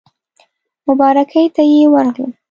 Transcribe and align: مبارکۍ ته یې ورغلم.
مبارکۍ 0.87 1.45
ته 1.55 1.61
یې 1.71 1.83
ورغلم. 1.93 2.31